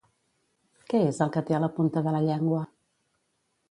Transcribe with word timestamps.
Què 0.93 1.03
és 1.11 1.21
el 1.27 1.31
que 1.37 1.45
té 1.51 1.59
a 1.59 1.61
la 1.67 1.71
punta 1.79 2.07
de 2.09 2.17
la 2.19 2.27
llengua? 2.31 2.67